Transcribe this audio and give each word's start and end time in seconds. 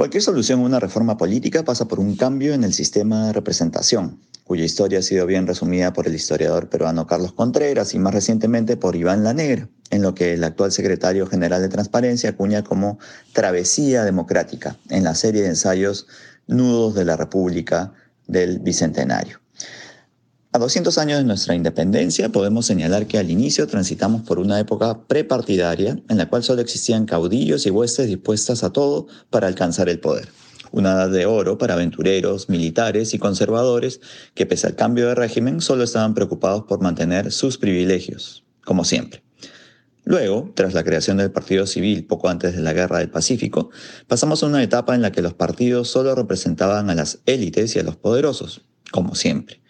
Cualquier 0.00 0.22
solución 0.22 0.60
a 0.60 0.64
una 0.64 0.80
reforma 0.80 1.18
política 1.18 1.62
pasa 1.62 1.86
por 1.86 2.00
un 2.00 2.16
cambio 2.16 2.54
en 2.54 2.64
el 2.64 2.72
sistema 2.72 3.26
de 3.26 3.34
representación, 3.34 4.18
cuya 4.44 4.64
historia 4.64 5.00
ha 5.00 5.02
sido 5.02 5.26
bien 5.26 5.46
resumida 5.46 5.92
por 5.92 6.06
el 6.06 6.14
historiador 6.14 6.70
peruano 6.70 7.06
Carlos 7.06 7.34
Contreras 7.34 7.92
y 7.92 7.98
más 7.98 8.14
recientemente 8.14 8.78
por 8.78 8.96
Iván 8.96 9.24
La 9.24 9.34
Negra, 9.34 9.68
en 9.90 10.00
lo 10.00 10.14
que 10.14 10.32
el 10.32 10.42
actual 10.42 10.72
secretario 10.72 11.26
general 11.26 11.60
de 11.60 11.68
Transparencia 11.68 12.30
acuña 12.30 12.64
como 12.64 12.98
travesía 13.34 14.02
democrática 14.02 14.78
en 14.88 15.04
la 15.04 15.14
serie 15.14 15.42
de 15.42 15.48
ensayos 15.48 16.06
Nudos 16.46 16.94
de 16.94 17.04
la 17.04 17.18
República 17.18 17.92
del 18.26 18.58
Bicentenario. 18.58 19.39
A 20.52 20.58
200 20.58 20.98
años 20.98 21.18
de 21.18 21.24
nuestra 21.24 21.54
independencia 21.54 22.28
podemos 22.30 22.66
señalar 22.66 23.06
que 23.06 23.18
al 23.18 23.30
inicio 23.30 23.68
transitamos 23.68 24.22
por 24.22 24.40
una 24.40 24.58
época 24.58 25.06
prepartidaria 25.06 26.02
en 26.08 26.16
la 26.16 26.28
cual 26.28 26.42
solo 26.42 26.60
existían 26.60 27.06
caudillos 27.06 27.66
y 27.66 27.70
huestes 27.70 28.08
dispuestas 28.08 28.64
a 28.64 28.72
todo 28.72 29.06
para 29.30 29.46
alcanzar 29.46 29.88
el 29.88 30.00
poder. 30.00 30.28
Una 30.72 30.90
edad 30.90 31.10
de 31.10 31.24
oro 31.24 31.56
para 31.56 31.74
aventureros, 31.74 32.48
militares 32.48 33.14
y 33.14 33.20
conservadores 33.20 34.00
que 34.34 34.44
pese 34.44 34.66
al 34.66 34.74
cambio 34.74 35.06
de 35.06 35.14
régimen 35.14 35.60
solo 35.60 35.84
estaban 35.84 36.14
preocupados 36.14 36.64
por 36.64 36.80
mantener 36.80 37.30
sus 37.30 37.56
privilegios, 37.56 38.42
como 38.64 38.84
siempre. 38.84 39.22
Luego, 40.02 40.50
tras 40.56 40.74
la 40.74 40.82
creación 40.82 41.18
del 41.18 41.30
Partido 41.30 41.64
Civil 41.68 42.06
poco 42.06 42.28
antes 42.28 42.56
de 42.56 42.62
la 42.62 42.72
Guerra 42.72 42.98
del 42.98 43.10
Pacífico, 43.10 43.70
pasamos 44.08 44.42
a 44.42 44.46
una 44.46 44.64
etapa 44.64 44.96
en 44.96 45.02
la 45.02 45.12
que 45.12 45.22
los 45.22 45.34
partidos 45.34 45.86
solo 45.86 46.12
representaban 46.16 46.90
a 46.90 46.96
las 46.96 47.20
élites 47.26 47.76
y 47.76 47.78
a 47.78 47.84
los 47.84 47.94
poderosos, 47.94 48.62
como 48.90 49.14
siempre 49.14 49.60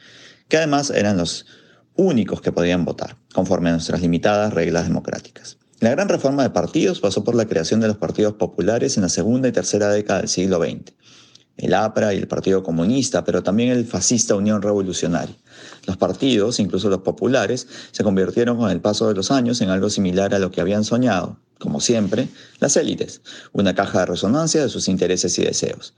que 0.51 0.59
además 0.59 0.91
eran 0.91 1.17
los 1.17 1.47
únicos 1.97 2.43
que 2.43 2.53
podían 2.53 2.85
votar, 2.85 3.17
conforme 3.33 3.71
a 3.71 3.73
nuestras 3.73 4.03
limitadas 4.03 4.53
reglas 4.53 4.85
democráticas. 4.87 5.57
La 5.81 5.91
gran 5.91 6.11
reforma 6.11 6.43
de 6.43 6.51
partidos 6.51 7.01
pasó 7.01 7.25
por 7.25 7.35
la 7.35 7.47
creación 7.47 7.81
de 7.81 7.89
los 7.89 7.97
partidos 7.97 8.35
populares 8.35 8.99
en 8.99 9.05
la 9.05 9.09
segunda 9.09 9.49
y 9.49 9.53
tercera 9.53 9.89
década 9.89 10.21
del 10.21 10.29
siglo 10.29 10.59
XX. 10.59 10.93
El 11.57 11.75
APRA 11.75 12.15
y 12.15 12.19
el 12.19 12.29
Partido 12.29 12.63
Comunista, 12.63 13.25
pero 13.25 13.43
también 13.43 13.71
el 13.71 13.87
fascista 13.87 14.35
Unión 14.35 14.61
Revolucionaria. 14.61 15.35
Los 15.87 15.97
partidos, 15.97 16.59
incluso 16.59 16.89
los 16.89 17.01
populares, 17.01 17.67
se 17.93 18.03
convirtieron 18.03 18.59
con 18.59 18.71
el 18.71 18.81
paso 18.81 19.09
de 19.09 19.15
los 19.15 19.31
años 19.31 19.61
en 19.61 19.71
algo 19.71 19.89
similar 19.89 20.35
a 20.35 20.39
lo 20.39 20.51
que 20.51 20.61
habían 20.61 20.85
soñado, 20.85 21.39
como 21.59 21.81
siempre, 21.81 22.29
las 22.59 22.77
élites, 22.77 23.21
una 23.53 23.75
caja 23.75 24.01
de 24.01 24.07
resonancia 24.07 24.63
de 24.63 24.69
sus 24.69 24.89
intereses 24.89 25.39
y 25.39 25.45
deseos. 25.45 25.95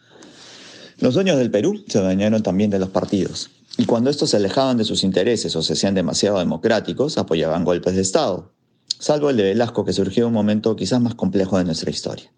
Los 0.98 1.14
dueños 1.14 1.38
del 1.38 1.50
Perú 1.50 1.84
se 1.88 2.00
dañaron 2.00 2.42
también 2.42 2.70
de 2.70 2.78
los 2.78 2.90
partidos, 2.90 3.50
y 3.78 3.86
cuando 3.86 4.10
estos 4.10 4.30
se 4.30 4.36
alejaban 4.36 4.76
de 4.76 4.84
sus 4.84 5.02
intereses 5.02 5.56
o 5.56 5.62
se 5.62 5.72
hacían 5.72 5.94
demasiado 5.94 6.38
democráticos, 6.38 7.16
apoyaban 7.16 7.64
golpes 7.64 7.94
de 7.94 8.02
Estado, 8.02 8.52
salvo 8.98 9.30
el 9.30 9.36
de 9.36 9.44
Velasco 9.44 9.84
que 9.84 9.92
surgió 9.92 10.24
en 10.24 10.28
un 10.28 10.34
momento 10.34 10.76
quizás 10.76 11.00
más 11.00 11.14
complejo 11.14 11.58
de 11.58 11.64
nuestra 11.64 11.90
historia. 11.90 12.30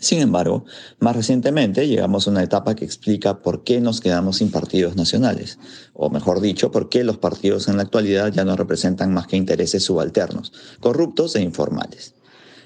Sin 0.00 0.20
embargo, 0.20 0.64
más 1.00 1.16
recientemente 1.16 1.88
llegamos 1.88 2.26
a 2.26 2.30
una 2.30 2.42
etapa 2.42 2.76
que 2.76 2.84
explica 2.84 3.40
por 3.40 3.64
qué 3.64 3.80
nos 3.80 4.00
quedamos 4.00 4.36
sin 4.36 4.50
partidos 4.50 4.94
nacionales, 4.94 5.58
o 5.92 6.08
mejor 6.08 6.40
dicho, 6.40 6.70
por 6.70 6.88
qué 6.88 7.02
los 7.02 7.18
partidos 7.18 7.68
en 7.68 7.76
la 7.76 7.82
actualidad 7.82 8.32
ya 8.32 8.44
no 8.44 8.54
representan 8.54 9.12
más 9.12 9.26
que 9.26 9.36
intereses 9.36 9.84
subalternos, 9.84 10.52
corruptos 10.80 11.34
e 11.34 11.40
informales. 11.40 12.14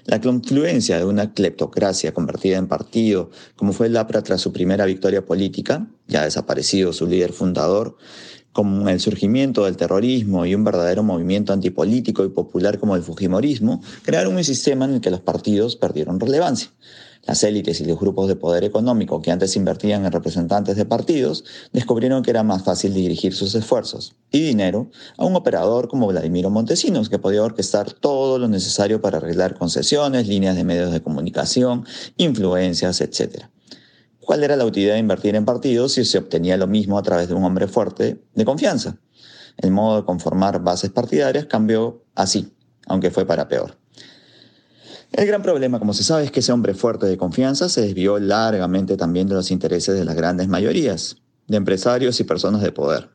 La 0.04 0.20
confluencia 0.20 0.98
de 0.98 1.04
una 1.04 1.32
cleptocracia 1.32 2.12
convertida 2.12 2.56
en 2.56 2.66
partido, 2.66 3.30
como 3.54 3.72
fue 3.72 3.86
el 3.86 3.96
APRA 3.96 4.22
tras 4.22 4.40
su 4.40 4.52
primera 4.52 4.84
victoria 4.84 5.24
política, 5.24 5.86
ya 6.08 6.24
desaparecido 6.24 6.92
su 6.92 7.06
líder 7.06 7.32
fundador, 7.32 7.96
como 8.52 8.88
el 8.88 8.98
surgimiento 8.98 9.64
del 9.64 9.76
terrorismo 9.76 10.44
y 10.44 10.54
un 10.54 10.64
verdadero 10.64 11.02
movimiento 11.02 11.52
antipolítico 11.52 12.24
y 12.24 12.30
popular 12.30 12.78
como 12.78 12.96
el 12.96 13.02
Fujimorismo, 13.02 13.80
crearon 14.02 14.34
un 14.34 14.44
sistema 14.44 14.84
en 14.84 14.94
el 14.94 15.00
que 15.00 15.10
los 15.10 15.20
partidos 15.20 15.76
perdieron 15.76 16.18
relevancia. 16.18 16.70
Las 17.24 17.44
élites 17.44 17.80
y 17.80 17.84
los 17.84 18.00
grupos 18.00 18.26
de 18.26 18.34
poder 18.34 18.64
económico 18.64 19.22
que 19.22 19.30
antes 19.30 19.54
invertían 19.54 20.04
en 20.04 20.10
representantes 20.10 20.74
de 20.74 20.84
partidos 20.84 21.44
descubrieron 21.72 22.24
que 22.24 22.30
era 22.30 22.42
más 22.42 22.64
fácil 22.64 22.94
dirigir 22.94 23.32
sus 23.32 23.54
esfuerzos 23.54 24.16
y 24.32 24.40
dinero 24.40 24.90
a 25.16 25.24
un 25.24 25.36
operador 25.36 25.86
como 25.86 26.08
Vladimiro 26.08 26.50
Montesinos, 26.50 27.08
que 27.08 27.20
podía 27.20 27.44
orquestar 27.44 27.92
todo 27.92 28.40
lo 28.40 28.48
necesario 28.48 29.00
para 29.00 29.18
arreglar 29.18 29.56
concesiones, 29.56 30.26
líneas 30.26 30.56
de 30.56 30.64
medios 30.64 30.92
de 30.92 31.00
comunicación, 31.00 31.86
influencias, 32.16 33.00
etc. 33.00 33.44
¿Cuál 34.18 34.42
era 34.42 34.56
la 34.56 34.64
utilidad 34.64 34.94
de 34.94 35.00
invertir 35.00 35.36
en 35.36 35.44
partidos 35.44 35.92
si 35.92 36.04
se 36.04 36.18
obtenía 36.18 36.56
lo 36.56 36.66
mismo 36.66 36.98
a 36.98 37.02
través 37.02 37.28
de 37.28 37.34
un 37.34 37.44
hombre 37.44 37.68
fuerte 37.68 38.20
de 38.34 38.44
confianza? 38.44 38.98
El 39.58 39.70
modo 39.70 39.98
de 39.98 40.04
conformar 40.04 40.60
bases 40.60 40.90
partidarias 40.90 41.46
cambió 41.46 42.04
así, 42.16 42.52
aunque 42.86 43.12
fue 43.12 43.26
para 43.26 43.46
peor. 43.46 43.81
El 45.12 45.26
gran 45.26 45.42
problema, 45.42 45.78
como 45.78 45.92
se 45.92 46.04
sabe, 46.04 46.24
es 46.24 46.30
que 46.30 46.40
ese 46.40 46.52
hombre 46.52 46.72
fuerte 46.72 47.04
de 47.04 47.18
confianza 47.18 47.68
se 47.68 47.82
desvió 47.82 48.18
largamente 48.18 48.96
también 48.96 49.28
de 49.28 49.34
los 49.34 49.50
intereses 49.50 49.94
de 49.94 50.06
las 50.06 50.16
grandes 50.16 50.48
mayorías, 50.48 51.18
de 51.48 51.58
empresarios 51.58 52.18
y 52.18 52.24
personas 52.24 52.62
de 52.62 52.72
poder. 52.72 53.10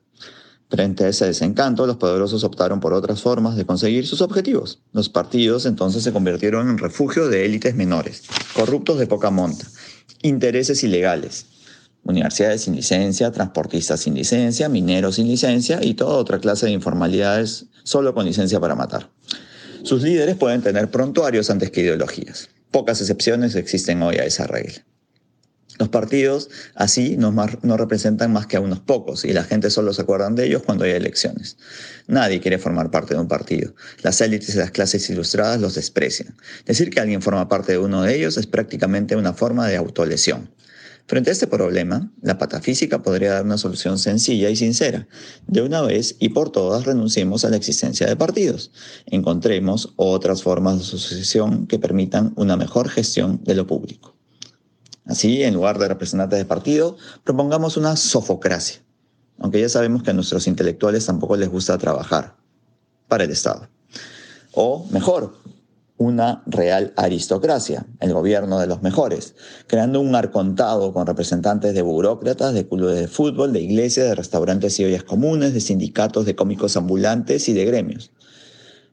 Frente 0.69 1.05
a 1.05 1.07
ese 1.07 1.25
desencanto, 1.25 1.87
los 1.87 1.97
poderosos 1.97 2.43
optaron 2.43 2.79
por 2.79 2.93
otras 2.93 3.21
formas 3.21 3.55
de 3.55 3.65
conseguir 3.65 4.05
sus 4.05 4.21
objetivos. 4.21 4.79
Los 4.93 5.09
partidos 5.09 5.65
entonces 5.65 6.03
se 6.03 6.13
convirtieron 6.13 6.69
en 6.69 6.77
refugio 6.77 7.29
de 7.29 7.45
élites 7.45 7.73
menores, 7.73 8.23
corruptos 8.53 8.99
de 8.99 9.07
poca 9.07 9.31
monta, 9.31 9.65
intereses 10.21 10.83
ilegales, 10.83 11.47
universidades 12.03 12.61
sin 12.61 12.75
licencia, 12.75 13.31
transportistas 13.31 14.01
sin 14.01 14.13
licencia, 14.13 14.69
mineros 14.69 15.15
sin 15.15 15.27
licencia 15.27 15.79
y 15.81 15.95
toda 15.95 16.17
otra 16.17 16.37
clase 16.37 16.67
de 16.67 16.73
informalidades 16.73 17.65
solo 17.83 18.13
con 18.13 18.25
licencia 18.25 18.59
para 18.59 18.75
matar. 18.75 19.09
Sus 19.87 20.03
líderes 20.03 20.35
pueden 20.35 20.61
tener 20.61 20.91
prontuarios 20.91 21.49
antes 21.49 21.71
que 21.71 21.79
ideologías. 21.79 22.49
Pocas 22.71 22.99
excepciones 22.99 23.55
existen 23.55 24.03
hoy 24.03 24.17
a 24.17 24.25
esa 24.25 24.45
regla. 24.45 24.83
Los 25.79 25.87
partidos 25.87 26.49
así 26.75 27.15
no, 27.15 27.31
representan 27.77 28.33
más 28.33 28.47
que 28.47 28.57
a 28.57 28.59
unos 28.59 28.81
pocos 28.81 29.23
y 29.23 29.31
la 29.31 29.45
gente 29.45 29.69
solo 29.69 29.93
se 29.93 30.01
acuerdan 30.01 30.35
de 30.35 30.45
ellos 30.45 30.63
cuando 30.65 30.83
hay 30.83 30.91
elecciones. 30.91 31.55
Nadie 32.05 32.41
quiere 32.41 32.57
formar 32.57 32.91
parte 32.91 33.13
de 33.13 33.21
un 33.21 33.29
partido. 33.29 33.75
Las 34.01 34.19
élites 34.19 34.55
y 34.55 34.57
las 34.57 34.71
clases 34.71 35.09
ilustradas 35.09 35.61
los 35.61 35.75
desprecian. 35.75 36.35
Decir 36.65 36.89
que 36.89 36.99
alguien 36.99 37.21
forma 37.21 37.47
parte 37.47 37.71
de 37.71 37.77
uno 37.77 38.01
de 38.01 38.13
ellos 38.13 38.35
es 38.35 38.45
prácticamente 38.45 39.15
una 39.15 39.31
forma 39.31 39.69
de 39.69 39.77
autolesión. 39.77 40.49
Frente 41.07 41.29
a 41.29 41.33
este 41.33 41.47
problema, 41.47 42.11
la 42.21 42.37
patafísica 42.37 43.01
podría 43.01 43.31
dar 43.31 43.45
una 43.45 43.57
solución 43.57 43.97
sencilla 43.97 44.49
y 44.49 44.57
sincera. 44.57 45.07
De 45.47 45.61
una 45.61 45.81
vez 45.81 46.17
y 46.19 46.29
por 46.29 46.51
todas 46.51 46.85
renunciemos 46.85 47.45
a 47.45 47.49
la 47.49 47.55
existencia 47.55 48.05
de 48.05 48.17
partidos. 48.17 48.71
Encontremos 49.05 49.93
otras 49.95 50.43
formas 50.43 50.75
de 50.75 50.83
asociación 50.83 51.65
que 51.65 51.79
permitan 51.79 52.33
una 52.35 52.57
mejor 52.57 52.89
gestión 52.89 53.41
de 53.45 53.55
lo 53.55 53.65
público. 53.65 54.17
Así, 55.05 55.43
en 55.43 55.53
lugar 55.53 55.79
de 55.79 55.87
representantes 55.87 56.39
de 56.39 56.45
partido, 56.45 56.97
propongamos 57.23 57.77
una 57.77 57.95
sofocracia, 57.95 58.81
aunque 59.39 59.61
ya 59.61 59.69
sabemos 59.69 60.03
que 60.03 60.11
a 60.11 60.13
nuestros 60.13 60.45
intelectuales 60.45 61.05
tampoco 61.05 61.37
les 61.37 61.47
gusta 61.47 61.77
trabajar 61.77 62.35
para 63.07 63.23
el 63.23 63.31
Estado. 63.31 63.69
O 64.51 64.85
mejor, 64.91 65.37
una 65.97 66.43
real 66.45 66.93
aristocracia, 66.95 67.87
el 67.99 68.13
gobierno 68.13 68.59
de 68.59 68.67
los 68.67 68.83
mejores, 68.83 69.35
creando 69.65 69.99
un 69.99 70.13
arcontado 70.15 70.93
con 70.93 71.07
representantes 71.07 71.73
de 71.73 71.81
burócratas, 71.81 72.53
de 72.53 72.67
clubes 72.67 72.99
de 72.99 73.07
fútbol, 73.07 73.51
de 73.51 73.61
iglesias, 73.61 74.07
de 74.07 74.15
restaurantes 74.15 74.79
y 74.79 74.85
ollas 74.85 75.03
comunes, 75.03 75.53
de 75.53 75.59
sindicatos, 75.59 76.25
de 76.25 76.35
cómicos 76.35 76.77
ambulantes 76.77 77.49
y 77.49 77.53
de 77.53 77.65
gremios. 77.65 78.11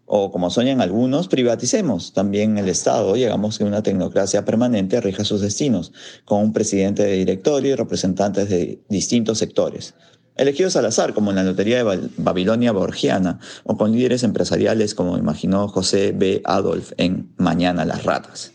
O 0.06 0.30
como 0.30 0.50
sueñan 0.50 0.80
algunos, 0.80 1.28
privaticemos 1.28 2.12
también 2.12 2.58
el 2.58 2.68
Estado, 2.68 3.16
llegamos 3.16 3.60
a 3.60 3.64
una 3.64 3.82
tecnocracia 3.82 4.44
permanente 4.44 5.00
rija 5.00 5.24
sus 5.24 5.40
destinos, 5.40 5.92
con 6.24 6.42
un 6.42 6.52
presidente 6.52 7.04
de 7.04 7.12
directorio 7.12 7.72
y 7.72 7.74
representantes 7.74 8.48
de 8.48 8.82
distintos 8.88 9.38
sectores, 9.38 9.94
elegidos 10.36 10.76
al 10.76 10.86
azar, 10.86 11.14
como 11.14 11.30
en 11.30 11.36
la 11.36 11.44
Lotería 11.44 11.82
de 11.82 12.08
Babilonia 12.16 12.72
Borgiana, 12.72 13.38
o 13.64 13.76
con 13.76 13.92
líderes 13.92 14.22
empresariales 14.22 14.94
como 14.94 15.18
imaginó 15.18 15.68
José 15.68 16.12
B. 16.16 16.42
Adolf 16.44 16.92
en 16.96 17.32
Mañana 17.36 17.84
las 17.84 18.04
Ratas. 18.04 18.52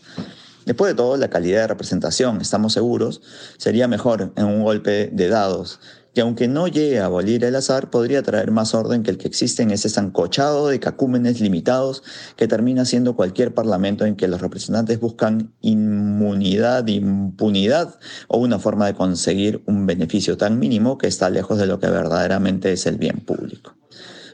Después 0.66 0.92
de 0.92 0.94
todo, 0.94 1.16
la 1.16 1.30
calidad 1.30 1.62
de 1.62 1.66
representación, 1.68 2.40
estamos 2.40 2.74
seguros, 2.74 3.22
sería 3.56 3.88
mejor 3.88 4.32
en 4.36 4.44
un 4.44 4.62
golpe 4.62 5.08
de 5.12 5.28
dados 5.28 5.80
que 6.14 6.20
aunque 6.20 6.48
no 6.48 6.66
llegue 6.66 7.00
a 7.00 7.06
abolir 7.06 7.44
el 7.44 7.54
azar, 7.54 7.90
podría 7.90 8.22
traer 8.22 8.50
más 8.50 8.74
orden 8.74 9.02
que 9.02 9.10
el 9.10 9.18
que 9.18 9.28
existe 9.28 9.62
en 9.62 9.70
ese 9.70 9.88
zancochado 9.88 10.68
de 10.68 10.80
cacúmenes 10.80 11.40
limitados 11.40 12.02
que 12.36 12.48
termina 12.48 12.84
siendo 12.84 13.14
cualquier 13.14 13.54
parlamento 13.54 14.04
en 14.04 14.16
que 14.16 14.28
los 14.28 14.40
representantes 14.40 14.98
buscan 14.98 15.52
inmunidad, 15.60 16.86
impunidad 16.88 17.98
o 18.28 18.38
una 18.38 18.58
forma 18.58 18.86
de 18.86 18.94
conseguir 18.94 19.62
un 19.66 19.86
beneficio 19.86 20.36
tan 20.36 20.58
mínimo 20.58 20.98
que 20.98 21.06
está 21.06 21.30
lejos 21.30 21.58
de 21.58 21.66
lo 21.66 21.78
que 21.78 21.88
verdaderamente 21.88 22.72
es 22.72 22.86
el 22.86 22.96
bien 22.96 23.20
público. 23.20 23.74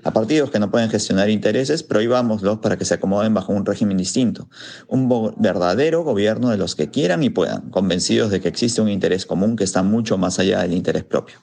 A 0.07 0.13
partidos 0.13 0.53
que 0.53 0.61
no 0.61 0.71
pueden 0.71 0.89
gestionar 0.89 1.31
intereses, 1.31 1.83
prohibámoslos 1.83 2.61
para 2.61 2.79
que 2.79 2.85
se 2.85 2.95
acomoden 2.95 3.35
bajo 3.35 3.53
un 3.53 3.67
régimen 3.67 3.97
distinto. 3.97 4.49
Un 4.87 5.09
verdadero 5.37 6.05
gobierno 6.05 6.51
de 6.51 6.57
los 6.57 6.77
que 6.77 6.91
quieran 6.91 7.25
y 7.25 7.31
puedan, 7.31 7.71
convencidos 7.71 8.31
de 8.31 8.41
que 8.41 8.47
existe 8.47 8.81
un 8.81 8.89
interés 8.89 9.27
común 9.27 9.57
que 9.57 9.65
está 9.65 9.83
mucho 9.83 10.17
más 10.17 10.39
allá 10.39 10.63
del 10.63 10.75
interés 10.75 11.03
propio. 11.03 11.41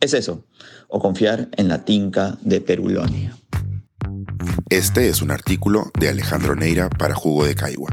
Es 0.00 0.14
eso, 0.14 0.44
o 0.88 1.00
confiar 1.00 1.48
en 1.56 1.68
la 1.68 1.84
tinca 1.84 2.38
de 2.42 2.60
Perulonia. 2.60 3.36
Este 4.70 5.08
es 5.08 5.22
un 5.22 5.30
artículo 5.30 5.90
de 5.98 6.08
Alejandro 6.08 6.54
Neira 6.54 6.90
para 6.90 7.14
Jugo 7.14 7.44
de 7.44 7.54
Caigua 7.54 7.90